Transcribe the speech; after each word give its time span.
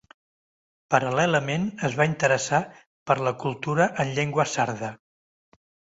Paral·lelament 0.93 1.67
es 1.89 1.97
va 2.01 2.07
interessar 2.11 2.61
per 3.11 3.19
la 3.29 3.35
cultura 3.45 3.87
en 4.05 4.15
llengua 4.17 4.47
sarda. 4.57 4.91